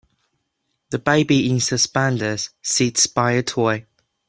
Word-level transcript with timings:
The 0.89 0.97
baby 0.97 1.47
in 1.47 1.59
suspenders 1.59 2.49
sits 2.63 3.05
by 3.05 3.33
a 3.33 3.43
toy. 3.43 3.85